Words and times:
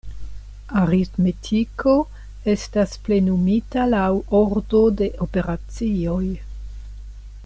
Aritmetiko 0.79 1.93
estas 2.53 2.97
plenumita 3.09 3.85
laŭ 3.93 4.09
ordo 4.41 4.83
de 5.03 5.11
operacioj. 5.27 6.25